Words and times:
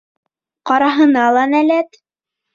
Ҡараһына 0.69 1.27
ла 1.37 1.45
нәләт. 1.53 2.03